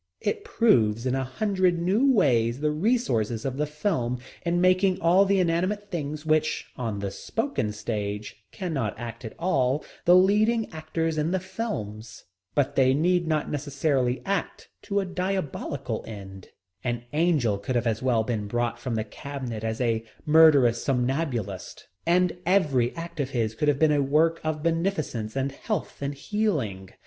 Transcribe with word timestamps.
It 0.19 0.43
proves 0.43 1.05
in 1.05 1.13
a 1.13 1.23
hundred 1.23 1.79
new 1.79 2.11
ways 2.11 2.59
the 2.59 2.71
resources 2.71 3.45
of 3.45 3.57
the 3.57 3.67
film 3.67 4.17
in 4.43 4.59
making 4.59 4.99
all 4.99 5.25
the 5.25 5.39
inanimate 5.39 5.91
things 5.91 6.25
which, 6.25 6.65
on 6.75 6.97
the 6.97 7.11
spoken 7.11 7.71
stage, 7.71 8.43
cannot 8.51 8.97
act 8.97 9.23
at 9.25 9.35
all, 9.37 9.85
the 10.05 10.15
leading 10.15 10.73
actors 10.73 11.19
in 11.19 11.29
the 11.29 11.39
films. 11.39 12.23
But 12.55 12.75
they 12.75 12.95
need 12.95 13.27
not 13.27 13.51
necessarily 13.51 14.23
act 14.25 14.69
to 14.85 14.99
a 15.01 15.05
diabolical 15.05 16.03
end. 16.07 16.49
An 16.83 17.03
angel 17.13 17.59
could 17.59 17.75
have 17.75 17.85
as 17.85 18.01
well 18.01 18.23
been 18.23 18.47
brought 18.47 18.79
from 18.79 18.95
the 18.95 19.03
cabinet 19.03 19.63
as 19.63 19.79
a 19.79 20.03
murderous 20.25 20.83
somnambulist, 20.83 21.87
and 22.07 22.37
every 22.43 22.91
act 22.95 23.19
of 23.19 23.29
his 23.29 23.53
could 23.53 23.67
have 23.67 23.77
been 23.77 23.91
a 23.91 24.01
work 24.01 24.41
of 24.43 24.63
beneficence 24.63 25.35
and 25.35 25.51
health 25.51 26.01
and 26.01 26.15
healing. 26.15 26.89